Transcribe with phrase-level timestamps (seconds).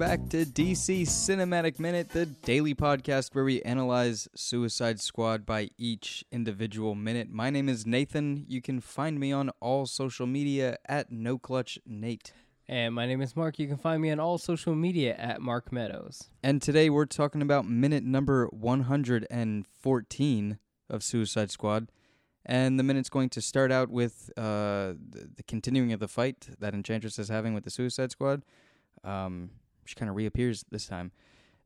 [0.00, 6.24] back to DC Cinematic Minute, the daily podcast where we analyze Suicide Squad by each
[6.32, 7.28] individual minute.
[7.28, 8.46] My name is Nathan.
[8.48, 12.32] You can find me on all social media at NoClutchNate.
[12.66, 13.58] And my name is Mark.
[13.58, 16.30] You can find me on all social media at Mark Meadows.
[16.42, 20.58] And today we're talking about minute number 114
[20.88, 21.92] of Suicide Squad.
[22.46, 26.48] And the minute's going to start out with uh, the, the continuing of the fight
[26.58, 28.46] that Enchantress is having with the Suicide Squad.
[29.04, 29.50] Um,
[29.90, 31.10] she kind of reappears this time.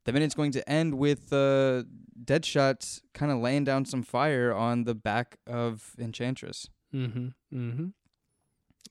[0.05, 1.85] The minute's going to end with uh,
[2.25, 6.69] Deadshot kind of laying down some fire on the back of Enchantress.
[6.95, 7.29] Mm-hmm.
[7.55, 7.87] Mm-hmm.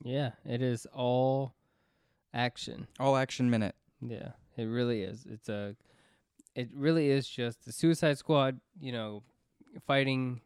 [0.03, 1.55] Yeah, it is all
[2.33, 2.87] action.
[2.99, 3.75] All action minute.
[4.01, 5.25] Yeah, it really is.
[5.27, 5.75] It's a,
[6.55, 8.59] it really is just the Suicide Squad.
[8.79, 9.23] You know,
[9.87, 10.41] fighting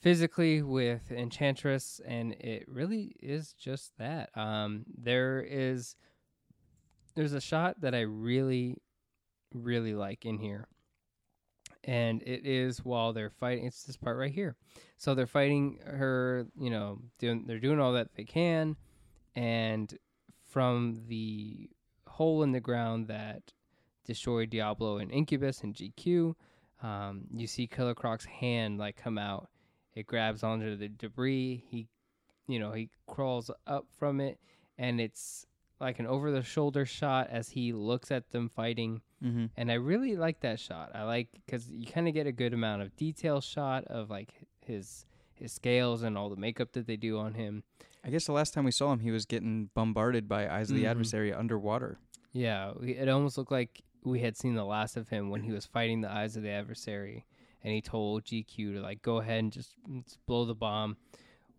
[0.00, 4.30] physically with Enchantress, and it really is just that.
[4.36, 5.96] Um, there is,
[7.14, 8.78] there's a shot that I really,
[9.52, 10.66] really like in here,
[11.84, 13.66] and it is while they're fighting.
[13.66, 14.56] It's this part right here.
[14.96, 16.46] So they're fighting her.
[16.58, 18.76] You know, doing they're doing all that they can,
[19.34, 19.96] and
[20.48, 21.68] from the
[22.06, 23.52] hole in the ground that
[24.04, 26.34] destroyed Diablo and Incubus and GQ,
[26.82, 29.48] um, you see Killer Croc's hand like come out.
[29.94, 31.64] It grabs onto the debris.
[31.68, 31.88] He,
[32.46, 34.38] you know, he crawls up from it,
[34.76, 35.46] and it's
[35.80, 39.00] like an over the shoulder shot as he looks at them fighting.
[39.22, 39.46] Mm-hmm.
[39.56, 40.90] And I really like that shot.
[40.94, 44.30] I like because you kind of get a good amount of detail shot of like
[44.60, 47.64] his his scales and all the makeup that they do on him.
[48.04, 50.76] I guess the last time we saw him, he was getting bombarded by Eyes of
[50.76, 50.90] the Mhm.
[50.90, 51.98] Adversary underwater.
[52.32, 55.64] Yeah, it almost looked like we had seen the last of him when he was
[55.66, 57.24] fighting the eyes of the adversary,
[57.64, 59.74] and he told GQ to like go ahead and just,
[60.04, 60.98] just blow the bomb.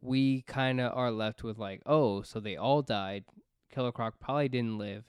[0.01, 3.25] We kind of are left with like, oh, so they all died.
[3.75, 5.03] Killer Croc probably didn't live,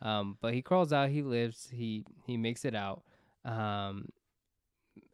[0.00, 1.10] um, but he crawls out.
[1.10, 1.68] He lives.
[1.72, 3.02] He he makes it out,
[3.44, 4.08] um,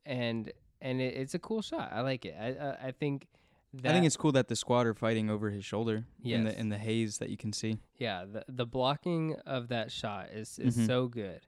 [0.06, 1.90] and and it, it's a cool shot.
[1.92, 2.36] I like it.
[2.38, 3.26] I I, I think.
[3.74, 6.58] That, I think it's cool that the squad are fighting over his shoulder in the
[6.58, 7.78] in the haze that you can see.
[7.98, 10.86] Yeah, the the blocking of that shot is is Mhm.
[10.86, 11.40] so good.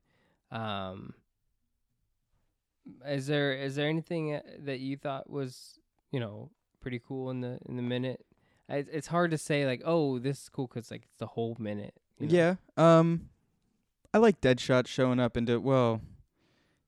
[0.50, 1.14] Um,
[3.06, 5.78] is there is there anything uh, that you thought was
[6.10, 6.50] you know
[6.80, 8.24] pretty cool in the in the minute?
[8.76, 11.94] It's hard to say like oh this is cool because like it's the whole minute.
[12.18, 12.34] you know?
[12.34, 12.98] Yeah.
[12.98, 13.28] Um,
[14.14, 16.00] I like Deadshot showing up into well,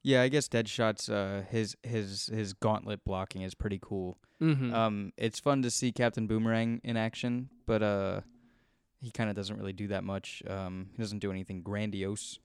[0.02, 0.22] yeah.
[0.22, 4.18] I guess Deadshot's uh his his his gauntlet blocking is pretty cool.
[4.40, 4.72] Mhm.
[4.72, 8.22] Um, it's fun to see Captain Boomerang in action, but uh,
[9.00, 10.42] he kind of doesn't really do that much.
[10.48, 12.40] Um, he doesn't do anything grandiose.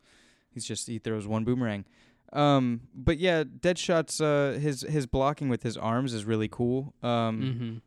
[0.51, 1.85] He's just he throws one boomerang.
[2.33, 6.93] Um, but yeah, Deadshot's uh his his blocking with his arms is really cool.
[7.01, 7.81] Um, Mhm.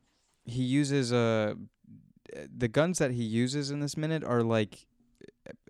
[0.44, 1.54] He uses uh
[2.56, 4.86] the guns that he uses in this minute are like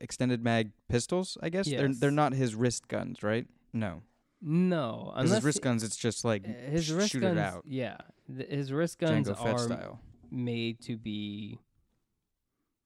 [0.00, 1.38] extended mag pistols.
[1.42, 3.46] I guess they're they're not his wrist guns, right?
[3.72, 4.02] No,
[4.42, 7.20] No, because unless his wrist he- guns, it's just like uh, his sh- wrist shoot
[7.20, 7.38] guns.
[7.38, 7.96] it out, Yeah,
[8.36, 10.00] th- his wrist guns Django are style.
[10.30, 11.58] made to be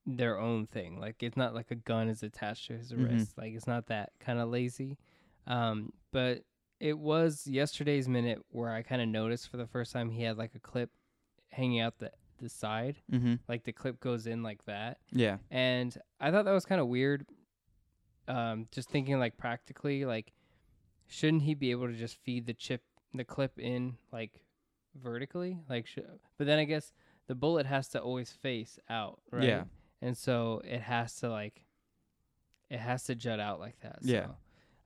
[0.07, 1.01] their own thing.
[1.01, 3.09] Like it's not like a gun is attached to his Mhm.
[3.11, 3.39] wrist.
[3.39, 4.99] Like it's not that kind of lazy.
[5.47, 6.45] Um, but
[6.81, 10.37] it was yesterday's minute where I kind of noticed for the first time he had
[10.37, 10.91] like a clip
[11.55, 12.97] hanging out the the side.
[13.11, 13.35] Mm-hmm.
[13.49, 14.99] Like the clip goes in like that.
[15.13, 15.39] Yeah.
[15.51, 17.27] And I thought that was kind of weird.
[18.27, 20.33] Um, just thinking like practically, like
[21.07, 22.83] shouldn't he be able to just feed the chip,
[23.13, 24.41] the clip in like
[25.01, 25.59] vertically?
[25.69, 25.99] Like, sh-
[26.39, 26.93] but then I guess
[27.27, 29.45] the bullet has to always face out, right?
[29.45, 29.65] Yeah.
[30.03, 31.65] And so it has to like,
[32.71, 33.99] it has to jut out like that.
[34.03, 34.29] Yeah.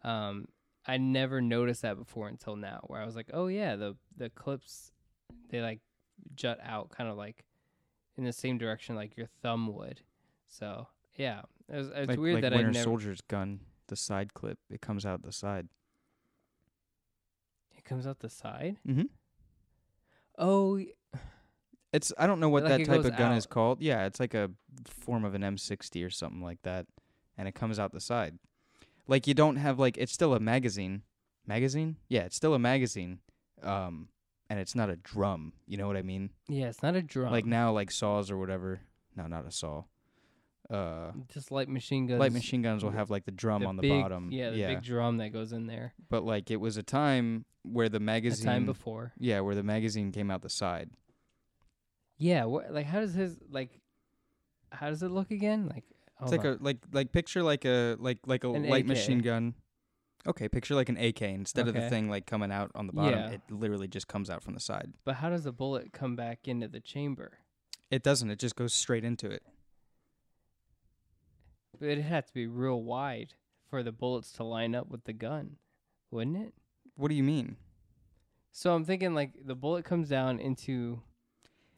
[0.02, 0.46] Um,
[0.86, 4.30] I never noticed that before until now, where I was like, oh yeah, the the
[4.30, 4.92] clips,
[5.50, 5.80] they like
[6.34, 7.44] jut out, kind of like
[8.16, 10.00] in the same direction like your thumb would.
[10.46, 12.84] So yeah, it was, it's like, weird like that Winter I never.
[12.84, 15.68] Soldier's gun, the side clip, it comes out the side.
[17.76, 18.76] It comes out the side.
[18.86, 19.02] Mm-hmm.
[20.38, 20.80] Oh,
[21.92, 23.80] It's I don't know what Like that type of gun is called.
[23.80, 24.50] Yeah, it's like a
[24.86, 26.86] form of an M60 or something like that,
[27.36, 28.38] and it comes out the side.
[29.06, 31.02] Like you don't have like it's still a magazine.
[31.46, 31.96] Magazine?
[32.08, 33.20] Yeah, it's still a magazine.
[33.62, 34.08] Um,
[34.50, 35.52] and it's not a drum.
[35.66, 36.30] You know what I mean?
[36.48, 37.32] yeah, it's not a drum.
[37.32, 38.80] Like now, like saws or whatever.
[39.16, 39.84] No, not a saw.
[40.70, 42.20] Uh, just light machine guns.
[42.20, 44.30] light machine guns will have like the drum the on the big- bottom.
[44.30, 44.68] Yeah, the yeah.
[44.68, 45.94] big drum that goes in there.
[46.10, 48.48] but like it was a time where the magazine.
[48.48, 49.12] A time before.
[49.18, 50.90] Yeah, where the magazine came out the side.
[52.18, 53.80] Yeah, what like how does his like
[54.70, 55.68] how does it look again?
[55.68, 55.84] Like
[56.22, 58.88] It's like a like like picture like a like like a An light AK.
[58.88, 59.54] machine gun.
[60.28, 61.88] Okay, picture like an AK instead of the Okay.
[61.88, 63.18] thing like coming out on the bottom.
[63.18, 63.30] Yeah.
[63.30, 64.92] It literally just comes out from the side.
[65.04, 67.38] but how does the bullet come back into the chamber?
[67.90, 68.30] It doesn't.
[68.30, 69.42] It just goes straight into it.
[71.78, 73.34] But it'd have to be real wide
[73.70, 75.56] for the bullets to line up with the gun,
[76.10, 76.54] wouldn't it?
[76.96, 77.56] What do you mean?
[78.52, 81.00] So I'm thinking like the bullet comes down into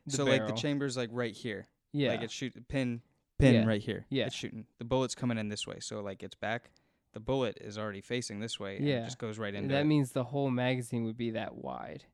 [0.07, 1.69] the so like the chamber's like right here.
[1.93, 3.03] yeah, Like it's shoot pin
[3.39, 3.67] pin Yeah.
[3.67, 4.07] right here.
[4.09, 4.27] Yeah.
[4.27, 4.67] It's shooting.
[4.79, 5.77] The bullet's coming in this way.
[5.81, 6.71] So like it's back.
[7.13, 8.77] The bullet is already facing this way.
[8.77, 9.03] And Yeah.
[9.03, 9.87] It just goes right into that it.
[9.87, 12.05] means the whole magazine would be that wide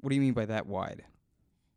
[0.00, 1.04] What do you mean by that wide?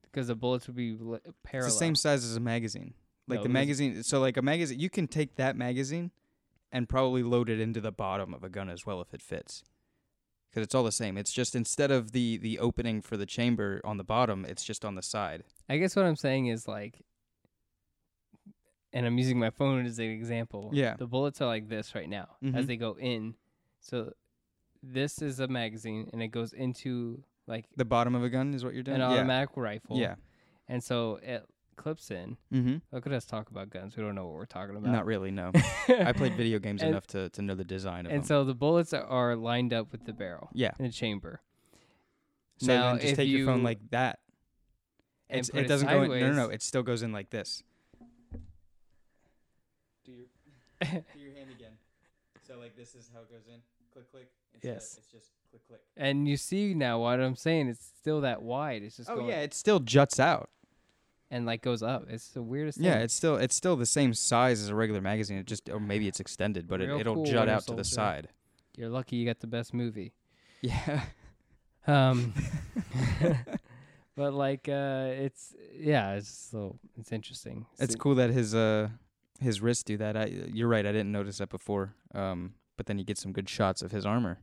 [0.03, 1.67] because the bullets would be li- parallel.
[1.67, 2.93] It's the same size as a magazine.
[3.27, 4.01] Like No, the magazine.
[4.03, 6.11] So like a magazine, you can take that magazine
[6.71, 9.63] and probably load it into the bottom of a gun as well if it fits.
[10.49, 11.17] Because it's all the same.
[11.17, 14.83] It's just instead of the the opening for the chamber on the bottom, it's just
[14.83, 15.43] on the side.
[15.69, 17.01] I guess what I'm saying is like,
[18.97, 20.71] and I'm using my phone as an example.
[20.73, 20.95] Yeah.
[20.97, 22.67] The bullets are like this right now as Mhm.
[22.67, 23.35] they go in.
[23.79, 24.13] So
[24.81, 28.63] this is a magazine and it goes into like The bottom of a gun is
[28.65, 28.95] what you're doing.
[28.95, 29.17] an yeah.
[29.17, 29.97] automatic rifle.
[29.97, 30.15] Yeah.
[30.67, 31.45] And so it
[31.75, 32.37] clips in.
[32.51, 32.77] Mm-hmm.
[32.91, 33.95] Look at us talk about guns.
[33.95, 34.91] We don't know what we're talking about.
[34.91, 35.29] Not really.
[35.31, 35.51] No.
[35.87, 38.27] I played video games And- enough to, to know the design of And them.
[38.27, 40.71] so the bullets are- lined up with the barrel yeah.
[40.79, 41.41] in a chamber.
[42.57, 44.19] So now, then just take your phone like that.
[45.29, 46.09] and it doesn't go in.
[46.19, 46.49] No, no, no.
[46.49, 47.61] It still goes in like this.
[50.05, 50.25] Do your
[50.81, 51.71] do your hand again.
[52.47, 53.59] So like this is how it goes in.
[53.93, 54.27] Click click.
[54.53, 54.95] Instead, Yes.
[54.97, 55.81] It's just click click.
[55.95, 57.67] And you see now what I'm saying.
[57.67, 58.83] It's still that wide.
[58.83, 60.49] It's just Oh going yeah, it still juts out.
[61.29, 62.05] and like goes up.
[62.09, 63.01] It's the weirdest Yeah, thing.
[63.03, 65.37] it's still it's still the same size as a regular magazine.
[65.37, 67.73] It just or maybe it's extended, but it, Real it'll cool jut Winter out to
[67.75, 67.95] the Soldier.
[67.95, 68.27] side.
[68.77, 70.13] You're lucky you got the best movie.
[70.61, 71.01] Yeah.
[71.89, 72.33] Um,
[74.15, 77.65] but like, uh, it's yeah, it's so it's interesting.
[77.79, 78.89] It's See- cool that his uh
[79.39, 80.17] his wrists do that.
[80.17, 80.85] I you're right.
[80.85, 81.93] I didn't notice that before.
[82.13, 84.39] Um, but then you get some good shots of his armor.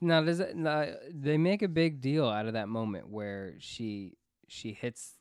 [0.00, 0.56] Now, does it?
[0.56, 4.16] Now, they make a big deal out of that moment where she
[4.48, 5.14] she hits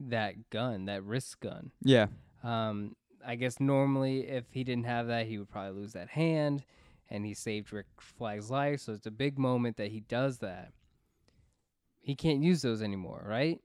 [0.00, 1.70] that gun, that wrist gun.
[1.82, 2.06] Yeah.
[2.42, 6.64] Um, I guess normally if he didn't have that, he would probably lose that hand,
[7.08, 8.80] and he saved Rick Flag's life.
[8.80, 10.72] So it's a big moment that he does that.
[12.00, 13.60] He can't use those anymore, right?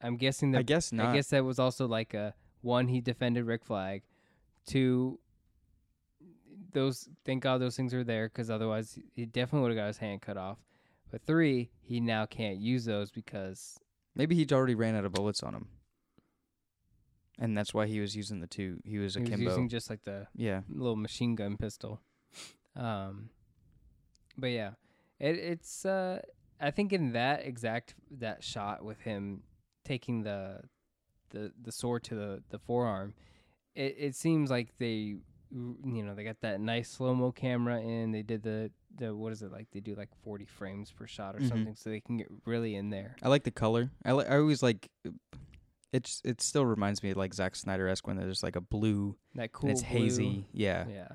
[0.00, 0.60] I'm guessing that.
[0.60, 1.08] I guess not.
[1.08, 2.88] I guess that was also like a one.
[2.88, 4.02] He defended Rick Flag.
[4.66, 5.18] Two.
[6.72, 9.98] Those thank God those things are there because otherwise he definitely would have got his
[9.98, 10.58] hand cut off.
[11.10, 13.78] But three, he now can't use those because
[14.16, 15.68] Maybe he'd already ran out of bullets on him.
[17.38, 18.78] And that's why he was using the two.
[18.82, 19.50] He was he was akimbo.
[19.50, 20.62] using just like the yeah.
[20.70, 22.00] little machine gun pistol.
[22.74, 23.28] Um,
[24.38, 24.70] but yeah,
[25.20, 25.84] it, it's.
[25.84, 26.22] Uh,
[26.58, 29.42] I think in that exact that shot with him
[29.84, 30.60] taking the
[31.30, 33.14] the the sword to the the forearm,
[33.74, 35.16] it it seems like they
[35.52, 38.12] you know they got that nice slow mo camera in.
[38.12, 39.68] They did the the what is it like?
[39.72, 41.48] They do like forty frames per shot or Mhm.
[41.48, 43.16] something, so they can get really in there.
[43.22, 43.90] I like the color.
[44.04, 44.90] I li- I always like.
[45.92, 49.16] It's it still reminds me of like Zack Snyder esque when there's like a blue
[49.34, 49.70] That cool.
[49.70, 50.46] it's blue- hazy.
[50.52, 50.84] Yeah.
[50.88, 51.08] Yeah.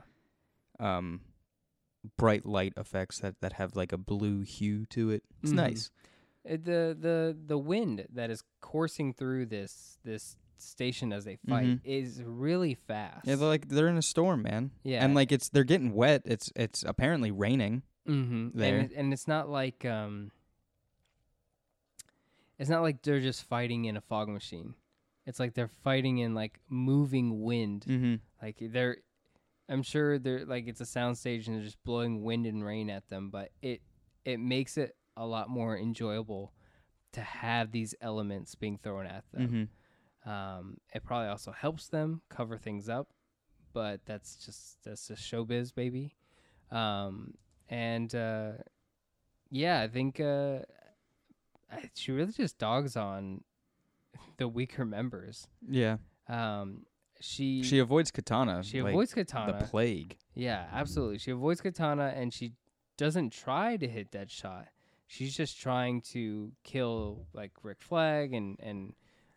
[0.79, 1.21] Um,
[2.17, 5.23] bright light effects that that have like a blue hue to it.
[5.43, 5.55] It's Mhm.
[5.55, 5.91] nice.
[6.43, 11.66] It, the the the wind that is coursing through this this station as they fight
[11.68, 11.80] Mhm.
[11.83, 13.27] is really fast.
[13.27, 14.71] Yeah, they're like they're in a storm, man.
[14.83, 15.04] Yeah.
[15.04, 16.21] And like it's they're getting wet.
[16.25, 17.83] It's it's apparently raining.
[18.07, 18.57] mm-hmm.
[18.57, 18.77] there.
[18.80, 20.31] and, it, and it's not like um,
[22.59, 24.75] it's not like they're just fighting in a fog machine.
[25.25, 27.85] It's like they're fighting in like moving wind.
[27.87, 28.16] Mm-hmm.
[28.42, 28.97] Like they're,
[29.69, 33.07] I'm sure they're like it's a soundstage and they're just blowing wind and rain at
[33.09, 33.81] them, but it
[34.25, 36.51] it makes it a lot more enjoyable
[37.13, 39.69] to have these elements being thrown at them.
[40.25, 40.30] Mm-hmm.
[40.30, 43.09] Um, it probably also helps them cover things up,
[43.73, 46.16] but that's just that's just showbiz, baby.
[46.71, 47.35] Um,
[47.69, 48.51] and uh,
[49.49, 50.59] yeah, I think uh,
[51.71, 53.44] I, she really just dogs on
[54.37, 55.47] the weaker members.
[55.69, 55.97] Yeah.
[56.28, 56.85] Um,
[57.19, 58.63] she She avoids katana.
[58.63, 59.59] she like avoids katana.
[59.59, 60.18] the plague.
[60.33, 61.19] yeah, absolutely.
[61.19, 62.54] She avoids katana, and she
[62.97, 64.68] doesn't try to hit that shot.
[65.13, 68.94] She's just trying to kill like Rick Flag and and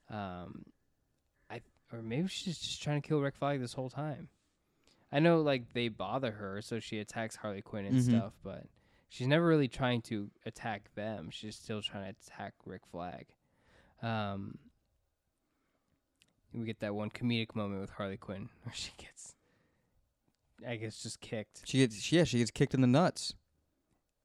[0.09, 0.67] um,
[1.51, 1.63] I
[1.93, 4.29] or maybe she's just trying to kill Rick Flag this whole time.
[5.11, 8.09] I know like they bother her, so she attacks Harley Quinn and Mhm.
[8.09, 8.67] stuff, but
[9.09, 11.31] she's never really trying to attack them.
[11.33, 13.27] She's still trying to attack Rick Flag.
[14.01, 14.59] Um,
[16.53, 19.35] we get that one comedic moment with Harley Quinn where she gets,
[20.65, 21.63] I guess, just kicked.
[21.65, 23.35] She gets yeah, she gets kicked in the nuts.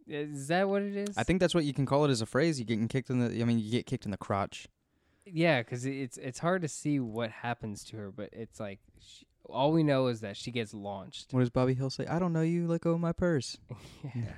[0.09, 1.17] Is that what it is?
[1.17, 2.59] I think that's what you can call it as a phrase.
[2.59, 4.67] You getting kicked in the I mean you get kicked in the crotch.
[5.25, 9.25] Yeah, because it's it's hard to see what happens to her, but it's like she,
[9.45, 11.27] all we know is that she gets launched.
[11.31, 12.07] What does Bobby Hill say?
[12.07, 13.57] I don't know you, let go of my purse.
[14.15, 14.33] yeah,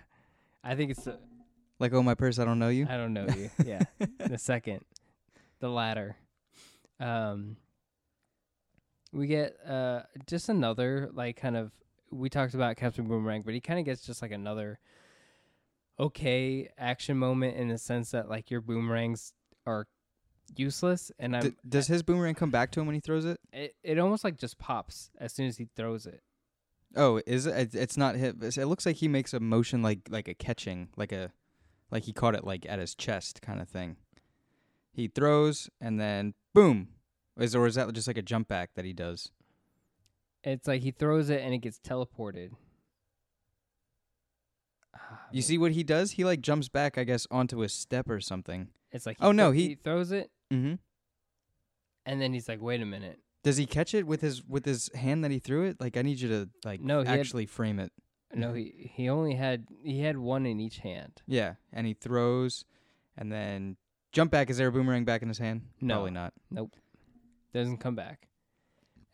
[0.63, 1.19] I think it's the,
[1.79, 2.87] Let go of my purse, I don't know you.
[2.89, 3.49] I don't know you.
[3.63, 3.83] Yeah,
[4.17, 4.81] the second,
[5.59, 6.17] the latter.
[6.99, 7.55] Um,
[9.13, 11.71] we get uh just another like kind of
[12.11, 14.79] we talked about Captain Boomerang, but he kind of gets just like another
[16.01, 19.33] okay action moment in the sense that like your boomerangs
[19.65, 19.87] are
[20.57, 23.39] useless and I'm D- does his boomerang come back to him when he throws it?
[23.53, 26.21] it, it almost like just pops as soon as he throws it.
[26.95, 27.51] Oh, is it?
[27.51, 28.35] It's- It's not hit.
[28.43, 31.31] It looks like he makes a motion like like a catching, like a
[31.91, 33.95] like he caught it like at his chest kind of thing.
[34.91, 36.89] He throws and then boom.
[37.39, 39.31] Is or is that just like a jump back that he does?
[40.43, 42.49] It's like he throws it and it gets teleported.
[44.95, 46.11] Ah, You see what he does?
[46.11, 48.69] He like jumps back, I guess, onto a step or something.
[48.91, 50.75] It's like Oh, no, thro- he- throws it Mm-hmm.
[52.05, 54.89] and then he's like, "Wait a minute." Does he catch it with his with his
[54.93, 55.79] hand that he threw it?
[55.79, 57.91] Like I need you to like No, he had- actually frame it.
[58.33, 61.21] No, he he only had he had one in each hand.
[61.27, 62.63] Yeah, and he throws,
[63.17, 63.75] and then
[64.13, 64.49] jump back.
[64.49, 65.63] Is there a boomerang back in his hand?
[65.81, 65.95] No.
[65.95, 66.33] Probably not.
[66.49, 66.75] Nope.
[67.53, 68.27] Doesn't come back.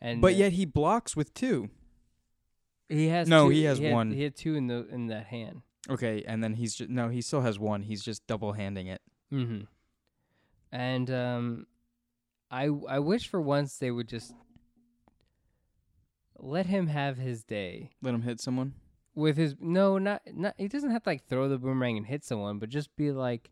[0.00, 1.68] And But uh, yet he blocks with two.
[2.88, 4.12] he has No, two- he has had, one.
[4.12, 5.62] He had two in the in that hand.
[5.88, 7.82] Okay, and then he's just no, he still has one.
[7.82, 9.00] He's just double handing it.
[9.32, 9.62] Mm-hmm.
[10.72, 11.66] And um,
[12.50, 14.34] I I wish for once they would just
[16.40, 18.74] let him have his day Let him hit someone.
[19.14, 22.24] with his no not not he doesn't have to like throw the boomerang and hit
[22.24, 23.50] someone, but just be like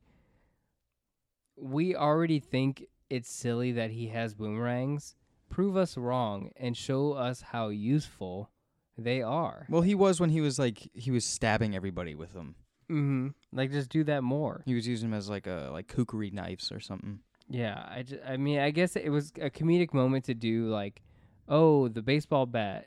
[1.57, 5.15] we already think it's silly that he has boomerangs.
[5.49, 8.51] Prove us wrong and show us how useful
[8.99, 9.67] they are.
[9.69, 12.55] Well, he was when he was like he was stabbing everybody with them.
[12.91, 13.29] Mm-hmm.
[13.53, 14.63] Like just do that more.
[14.65, 17.21] He was using them as like a like kukri knives or something.
[17.49, 21.03] Yeah, I, ju- I mean, I guess it was a comedic moment to do like,
[21.49, 22.87] oh, the baseball bat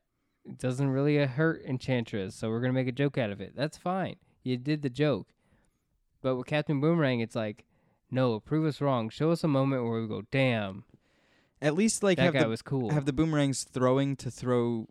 [0.58, 3.54] doesn't really uh, hurt Enchantress, so we're gonna make a joke out of it.
[3.56, 4.16] That's fine.
[4.44, 5.28] You did the joke.
[6.22, 7.66] But with Captain Boomerang, it's like,
[8.12, 9.10] no, prove us wrong.
[9.10, 10.84] Show us a moment where we go, damn,
[11.62, 12.90] At least like that have guy the was cool.
[12.92, 14.88] have the boomerangs throwing to throw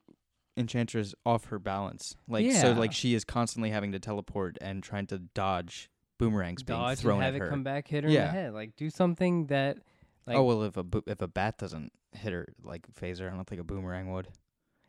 [0.59, 2.17] Enchantress off her balance.
[2.29, 6.79] Like so like she is constantly having to teleport and trying to dodge boomerangs being
[6.79, 8.53] Dodge thrown and have at it come back, hit her in the head.
[8.53, 9.79] Like do something that,
[10.27, 13.35] like, oh well, if a bo- if a bat doesn't hit her like phaser, I
[13.35, 14.29] don't think a boomerang would.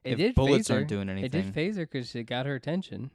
[0.04, 0.76] it if did bullets phase her.
[0.76, 1.26] aren't doing anything.
[1.26, 3.12] It did phase her because it got her attention.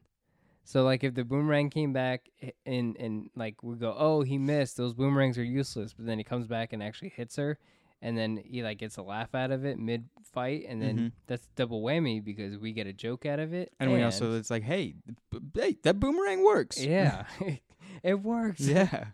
[0.62, 2.30] So like if the boomerang came back
[2.64, 4.76] and and like we go, oh he missed.
[4.76, 5.92] Those boomerangs are useless.
[5.92, 7.58] But then he comes back and actually hits her,
[8.04, 11.12] and then he like gets a laugh out of it mid fight, and then Mhm.
[11.26, 13.72] that's double whammy because we get a joke out of it.
[13.80, 14.94] and we also it's like, hey,
[15.30, 16.80] b- hey, that boomerang works.
[16.84, 17.24] yeah,
[18.04, 18.60] it works.
[18.60, 19.06] yeah.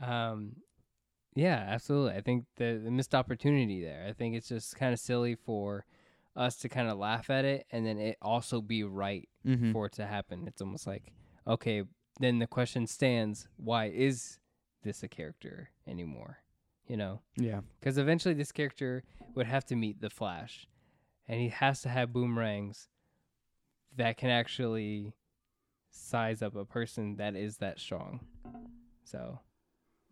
[0.00, 0.56] Um,
[1.36, 2.16] yeah, absolutely.
[2.16, 4.06] I think the, the missed opportunity there.
[4.08, 5.84] I think it's just kind of silly for
[6.36, 9.72] us to kind of laugh at it and then it also be right Mm-hmm.
[9.72, 10.46] for it to happen.
[10.46, 11.12] It's almost like,
[11.46, 11.82] okay,
[12.18, 14.38] then the question stands: Why is
[14.82, 16.38] this a character anymore?
[16.86, 17.60] You know, Yeah.
[17.80, 20.66] because eventually this character would have to meet the Flash,
[21.26, 22.88] and he has to have boomerangs
[23.96, 25.14] that can actually
[25.90, 28.20] size up a person that is that strong.
[29.04, 29.40] So,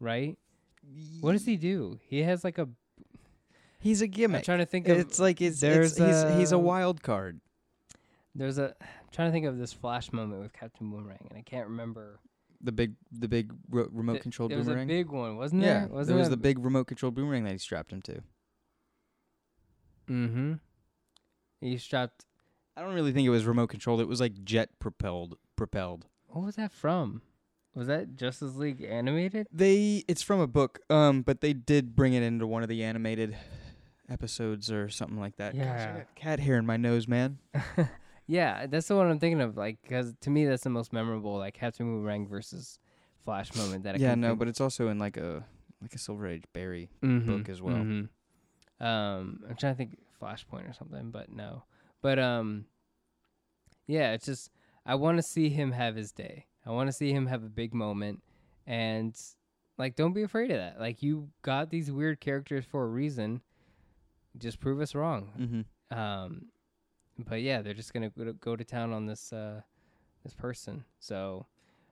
[0.01, 0.39] right?
[1.21, 1.99] What does he do?
[2.03, 2.69] He has like a.
[3.79, 4.45] He's a I'm gimmick.
[4.45, 4.97] trying to think of.
[4.97, 7.41] It's like it's, there's it's he's, he's a a- wild card.
[8.35, 8.75] There's a.
[8.81, 12.19] I'm trying to think of this Flash moment with Captain Boomerang, and I can't remember.
[12.63, 14.85] The big the big ro- remote controlled there was boomerang.
[14.89, 15.67] a big one, wasn't it?
[15.67, 15.87] yeah?
[15.87, 18.23] Wasn't there was the big remote controlled boomerang that he strapped him to.
[20.09, 20.53] Mm-hmm.
[21.61, 22.25] He strapped.
[22.77, 24.01] I don't really think it was remote controlled.
[24.01, 26.07] It was like jet propelled propelled.
[26.29, 27.23] What was that from?
[27.75, 29.47] Was that Justice League animated?
[29.53, 32.83] They it's from a book, um, but they did bring it into one of the
[32.85, 33.37] animated
[34.09, 35.55] episodes or something like that.
[35.57, 35.97] Gosh, I Yeah.
[35.99, 37.39] got cat hair in my nose, man.
[38.33, 39.57] yeah, that's the one I'm thinking of.
[39.57, 41.37] Like, because to me, that's the most memorable.
[41.37, 42.79] Like Captain Boomerang versus
[43.25, 43.85] Flash moment.
[43.85, 45.45] That I yeah, can no, think but it's also in like a
[45.83, 46.89] like a Silver Age Barry.
[47.03, 47.77] Mhm, book as well.
[47.77, 48.09] mhm.
[48.81, 51.65] Um, I'm trying to think Flashpoint or something, but no.
[52.01, 52.65] But um,
[53.87, 54.51] yeah, it's just
[54.87, 56.47] I want to see him have his day.
[56.65, 58.23] I want to see him have a big moment,
[58.67, 59.15] and
[59.79, 60.81] like, don't be afraid of that.
[60.81, 63.43] Like, you got these weird characters for a reason.
[64.39, 65.31] Just prove us wrong.
[65.39, 65.99] Mm-hmm.
[65.99, 66.47] Um,
[67.29, 69.61] but yeah, they're just gonna go to, go to town on this uh
[70.25, 70.85] this person.
[71.01, 71.47] So,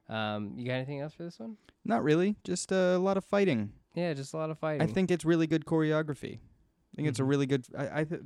[0.09, 1.57] um, you got anything else for this one?
[1.85, 3.73] Not really, just a lot of fighting.
[3.95, 4.83] Yeah, just a lot of fighting.
[4.83, 6.39] I think it's really good choreography.
[6.39, 7.29] I think it's a Mhm.
[7.29, 7.65] really good.
[7.77, 8.21] I, I th-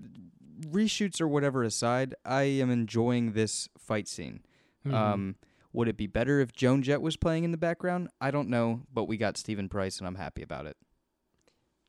[0.66, 4.40] reshoots or whatever aside, I am enjoying this fight scene.
[4.87, 4.92] Mhm.
[4.94, 5.37] Um,
[5.73, 8.08] would it be better if Joan Jett was playing in the background?
[8.20, 10.76] I don't know, but we got Steven Price, and I'm happy about it.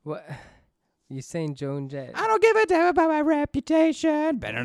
[0.04, 0.24] what
[1.10, 2.12] you saying, Joan Jett?
[2.16, 4.38] I don't give a damn about my reputation.
[4.38, 4.64] Better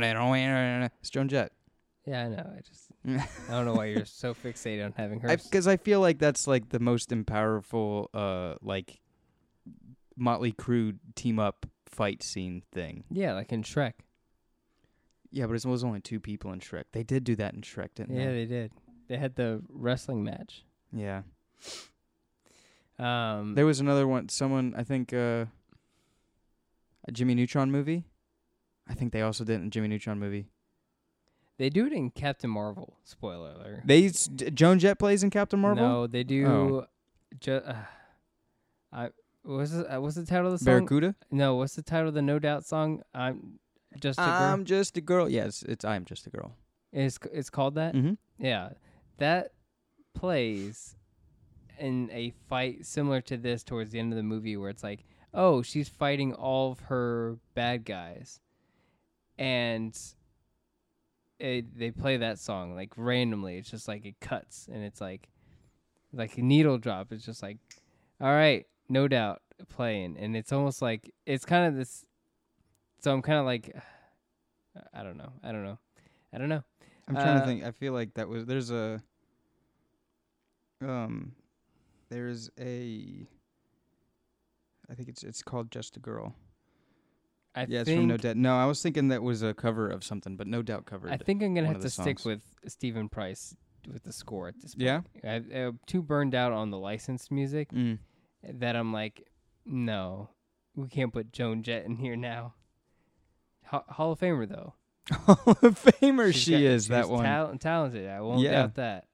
[1.01, 1.53] It's Joan Jett.
[2.07, 2.53] Yeah, I know.
[2.57, 5.37] I just I don't know why you're so fixated on having her.
[5.37, 9.01] Because I, feel like that's like the most powerful, uh, like
[10.17, 13.05] Motley Crue team up fight scene thing.
[13.11, 13.93] Yeah, like in Shrek.
[15.31, 16.85] Yeah, but it was only two people in Shrek.
[16.93, 18.25] They did do that in Shrek, didn't Yeah, they?
[18.25, 18.73] Yeah, they did.
[19.09, 20.65] They had the wrestling match.
[20.93, 21.23] Yeah.
[22.99, 24.29] Um, There was another one.
[24.29, 25.47] Someone, I think, uh,
[27.11, 28.05] a Jimmy Neutron movie.
[28.89, 30.47] I think they also did it in Jimmy Neutron movie.
[31.59, 32.97] they do it in Captain Marvel.
[33.05, 33.83] Spoiler alert.
[33.85, 35.87] They s- D- Joan Jett plays in Captain Marvel.
[35.87, 36.47] No, they do.
[36.47, 36.87] Oh.
[37.39, 37.77] Ju- uh,
[38.93, 39.11] I
[39.43, 40.65] what's the, uh, what's the title of the song?
[40.87, 41.15] Barracuda.
[41.31, 43.03] No, what's the title of the No Doubt song?
[43.15, 43.61] I'm
[44.01, 44.33] just a girl.
[44.33, 45.29] I'm just a girl.
[45.29, 46.55] Yes, it's I'm just a girl.
[46.93, 47.95] It's it's called that.
[47.95, 48.15] Mm-hmm.
[48.45, 48.71] Yeah,
[49.19, 49.53] that
[50.15, 50.97] plays
[51.79, 55.05] in a fight similar to this towards the end of the movie, where it's like,
[55.35, 58.41] oh, she's fighting all of her bad guys,
[59.39, 59.97] and
[61.39, 63.57] it, they play that song like randomly.
[63.59, 65.29] It's just like it cuts, and it's like
[66.13, 67.13] like a needle drop.
[67.13, 67.59] It's just like,
[68.21, 72.05] all right, no doubt playing, and it's almost like it's kind of this.
[73.01, 73.75] So I'm kind of like,
[74.95, 75.79] I don't know, I don't know,
[76.33, 76.65] I don't know.
[77.09, 77.65] I'm trying Uh, to think.
[77.65, 79.03] I feel like that was there's a
[80.83, 81.33] um
[82.09, 83.27] there's a
[84.91, 86.35] I think it's it's called Just a Girl.
[87.55, 88.37] I yeah, it's from No Doubt.
[88.37, 91.11] No, I was thinking that was a cover of something, but No Doubt covered.
[91.13, 92.25] I think I'm gonna have to stick songs.
[92.65, 93.57] with Steven Price
[93.91, 94.85] with the score at this point.
[94.85, 95.01] Yeah?
[95.25, 97.99] I, I'm too burned out on the licensed music Mm.
[98.45, 99.27] that I'm like,
[99.65, 100.31] no,
[100.77, 102.55] we can't put Joan Jett in here now.
[103.67, 104.75] Ho- Hall of Famer though.
[105.13, 107.25] Hall of Famer She's she got- is that one.
[107.25, 108.09] tal- talented.
[108.09, 108.53] I won't Yeah.
[108.53, 109.07] doubt that.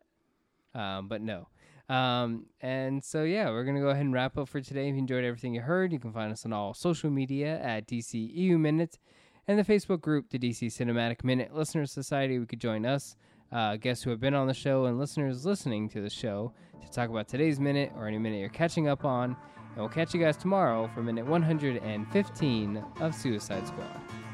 [0.75, 1.49] Um, but no.
[1.88, 4.88] Um, and so yeah, we're gonna go ahead and wrap up for today.
[4.88, 7.87] If you enjoyed everything you heard, you can find us on all social media at
[7.87, 8.99] DC EU Minute
[9.47, 12.39] and the Facebook group, the DC Cinematic Minute Listeners Society.
[12.39, 13.17] We could join us,
[13.52, 16.52] uh, guests who have been on the show, and listeners listening to the show
[16.84, 19.37] to talk about today's minute or any minute you're catching up on.
[19.69, 24.25] And we'll catch you guys tomorrow for minute 115 of Suicide Squad.